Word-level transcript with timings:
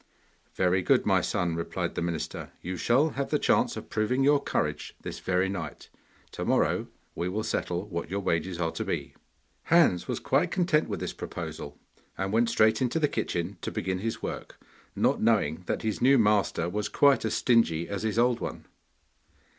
'Very 0.55 0.81
good, 0.81 1.05
my 1.05 1.21
son,' 1.21 1.53
replied 1.55 1.93
the 1.93 2.01
minister, 2.01 2.49
'you 2.59 2.75
shall 2.75 3.09
have 3.11 3.29
the 3.29 3.37
chance 3.37 3.77
of 3.77 3.87
proving 3.91 4.23
your 4.23 4.41
courage 4.41 4.95
this 5.01 5.19
very 5.19 5.47
night. 5.47 5.89
To 6.31 6.43
morrow 6.43 6.87
we 7.13 7.29
will 7.29 7.43
settle 7.43 7.87
what 7.87 8.09
your 8.09 8.19
wages 8.21 8.59
are 8.59 8.71
to 8.71 8.83
be.' 8.83 9.13
Hans 9.65 10.07
was 10.07 10.19
quite 10.19 10.49
content 10.49 10.89
with 10.89 11.01
this 11.01 11.13
proposal, 11.13 11.77
and 12.17 12.33
went 12.33 12.49
straight 12.49 12.81
into 12.81 12.97
the 12.99 13.07
kitchen 13.07 13.59
to 13.61 13.69
begin 13.69 13.99
his 13.99 14.23
work, 14.23 14.59
not 14.95 15.21
knowing 15.21 15.61
that 15.67 15.83
his 15.83 16.01
new 16.01 16.17
master 16.17 16.67
was 16.67 16.89
quite 16.89 17.23
as 17.23 17.35
stingy 17.35 17.87
as 17.87 18.01
his 18.01 18.17
old 18.17 18.39
one. 18.39 18.65